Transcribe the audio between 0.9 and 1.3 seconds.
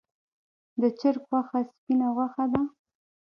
چرګ